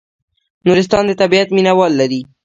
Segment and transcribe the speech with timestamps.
[0.65, 2.21] نورستان د طبیعت مینه وال لري